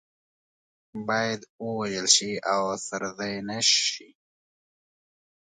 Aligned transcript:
باید 1.07 1.41
ووژل 1.65 2.07
شي 2.15 2.31
او 2.53 2.61
سرزنش 2.87 3.67
شي. 3.91 4.09